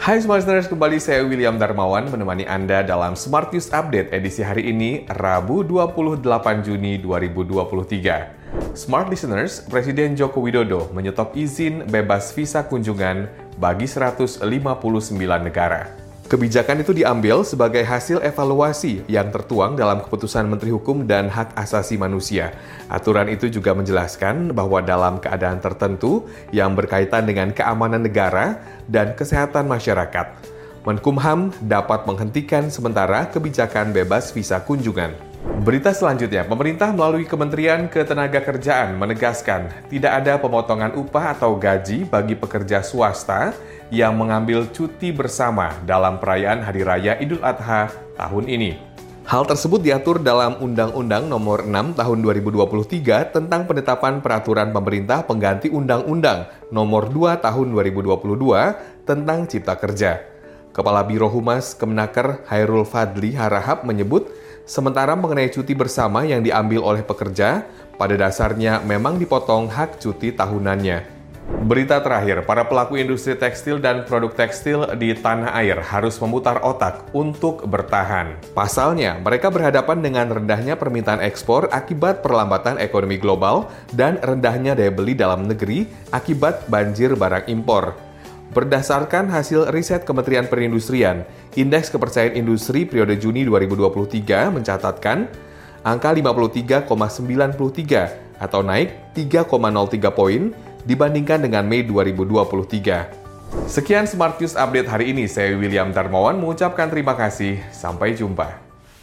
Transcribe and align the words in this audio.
Hai 0.00 0.16
Smart 0.16 0.40
Listeners, 0.40 0.64
kembali 0.64 0.96
saya 0.96 1.20
William 1.28 1.60
Darmawan 1.60 2.08
menemani 2.08 2.48
Anda 2.48 2.80
dalam 2.80 3.12
Smart 3.12 3.52
News 3.52 3.68
Update 3.68 4.08
edisi 4.16 4.40
hari 4.40 4.72
ini, 4.72 5.04
Rabu 5.12 5.60
28 5.60 6.64
Juni 6.64 6.96
2023. 7.04 8.72
Smart 8.72 9.12
Listeners, 9.12 9.60
Presiden 9.68 10.16
Joko 10.16 10.40
Widodo 10.40 10.88
menyetop 10.96 11.36
izin 11.36 11.84
bebas 11.84 12.32
visa 12.32 12.64
kunjungan 12.64 13.28
bagi 13.60 13.84
159 13.84 14.40
negara. 15.20 15.99
Kebijakan 16.30 16.86
itu 16.86 16.94
diambil 16.94 17.42
sebagai 17.42 17.82
hasil 17.82 18.22
evaluasi 18.22 19.02
yang 19.10 19.34
tertuang 19.34 19.74
dalam 19.74 19.98
keputusan 19.98 20.46
Menteri 20.46 20.70
Hukum 20.70 21.02
dan 21.02 21.26
Hak 21.26 21.58
Asasi 21.58 21.98
Manusia. 21.98 22.54
Aturan 22.86 23.26
itu 23.26 23.50
juga 23.50 23.74
menjelaskan 23.74 24.54
bahwa 24.54 24.78
dalam 24.78 25.18
keadaan 25.18 25.58
tertentu 25.58 26.30
yang 26.54 26.78
berkaitan 26.78 27.26
dengan 27.26 27.50
keamanan 27.50 28.06
negara 28.06 28.62
dan 28.86 29.18
kesehatan 29.18 29.66
masyarakat, 29.66 30.38
Menkumham 30.80 31.52
dapat 31.60 32.08
menghentikan 32.08 32.72
sementara 32.72 33.28
kebijakan 33.28 33.92
bebas 33.92 34.32
visa 34.32 34.64
kunjungan. 34.64 35.29
Berita 35.40 35.88
selanjutnya, 35.96 36.44
pemerintah 36.44 36.92
melalui 36.92 37.24
Kementerian 37.24 37.88
Ketenagakerjaan 37.88 38.92
menegaskan 38.92 39.72
tidak 39.88 40.20
ada 40.20 40.36
pemotongan 40.36 40.92
upah 40.92 41.32
atau 41.32 41.56
gaji 41.56 42.04
bagi 42.04 42.36
pekerja 42.36 42.84
swasta 42.84 43.56
yang 43.88 44.20
mengambil 44.20 44.68
cuti 44.68 45.08
bersama 45.08 45.72
dalam 45.88 46.20
perayaan 46.20 46.60
Hari 46.60 46.84
Raya 46.84 47.16
Idul 47.24 47.40
Adha 47.40 47.88
tahun 48.20 48.52
ini. 48.52 48.76
Hal 49.24 49.48
tersebut 49.48 49.80
diatur 49.80 50.20
dalam 50.20 50.60
Undang-Undang 50.60 51.32
Nomor 51.32 51.64
6 51.64 51.96
Tahun 51.96 52.18
2023 52.20 53.32
tentang 53.32 53.64
penetapan 53.64 54.20
peraturan 54.20 54.76
pemerintah 54.76 55.24
pengganti 55.24 55.72
Undang-Undang 55.72 56.68
Nomor 56.68 57.08
2 57.08 57.40
Tahun 57.40 57.66
2022 57.72 59.08
tentang 59.08 59.48
Cipta 59.48 59.72
Kerja. 59.80 60.20
Kepala 60.70 61.00
Biro 61.02 61.26
Humas 61.32 61.74
Kemenaker 61.74 62.46
Hairul 62.46 62.86
Fadli 62.86 63.34
Harahap 63.34 63.82
menyebut, 63.82 64.30
sementara 64.70 65.18
mengenai 65.18 65.50
cuti 65.50 65.74
bersama 65.74 66.22
yang 66.22 66.46
diambil 66.46 66.86
oleh 66.86 67.02
pekerja, 67.02 67.66
pada 67.98 68.14
dasarnya 68.14 68.78
memang 68.86 69.18
dipotong 69.18 69.66
hak 69.66 69.98
cuti 69.98 70.30
tahunannya. 70.30 71.18
Berita 71.50 71.98
terakhir, 71.98 72.46
para 72.46 72.62
pelaku 72.62 72.94
industri 72.94 73.34
tekstil 73.34 73.82
dan 73.82 74.06
produk 74.06 74.30
tekstil 74.30 74.86
di 74.94 75.10
tanah 75.18 75.50
air 75.58 75.82
harus 75.82 76.14
memutar 76.22 76.62
otak 76.62 77.10
untuk 77.10 77.66
bertahan. 77.66 78.38
Pasalnya, 78.54 79.18
mereka 79.18 79.50
berhadapan 79.50 79.98
dengan 79.98 80.30
rendahnya 80.30 80.78
permintaan 80.78 81.18
ekspor 81.18 81.66
akibat 81.74 82.22
perlambatan 82.22 82.78
ekonomi 82.78 83.18
global 83.18 83.66
dan 83.90 84.22
rendahnya 84.22 84.78
daya 84.78 84.94
beli 84.94 85.18
dalam 85.18 85.50
negeri 85.50 85.90
akibat 86.14 86.70
banjir 86.70 87.18
barang 87.18 87.50
impor. 87.50 88.09
Berdasarkan 88.50 89.30
hasil 89.30 89.70
riset 89.70 90.02
Kementerian 90.02 90.50
Perindustrian, 90.50 91.22
Indeks 91.54 91.86
Kepercayaan 91.86 92.34
Industri 92.34 92.82
periode 92.82 93.14
Juni 93.14 93.46
2023 93.46 94.50
mencatatkan 94.50 95.30
angka 95.86 96.10
53,93 96.10 98.42
atau 98.42 98.66
naik 98.66 99.14
3,03 99.14 99.54
poin 100.10 100.50
dibandingkan 100.82 101.46
dengan 101.46 101.62
Mei 101.62 101.86
2023. 101.86 103.70
Sekian 103.70 104.10
Smart 104.10 104.42
News 104.42 104.58
Update 104.58 104.90
hari 104.90 105.14
ini. 105.14 105.30
Saya 105.30 105.54
William 105.54 105.94
Darmawan 105.94 106.34
mengucapkan 106.34 106.90
terima 106.90 107.14
kasih. 107.14 107.62
Sampai 107.70 108.18
jumpa. 108.18 108.69